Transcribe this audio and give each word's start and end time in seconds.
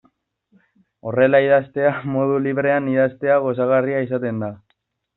Horrela 1.09 1.41
idaztea, 1.49 1.93
modu 2.15 2.41
librean 2.49 2.91
idaztea, 2.97 3.39
gozagarria 3.47 4.05
izaten 4.11 4.45
da. 4.47 4.55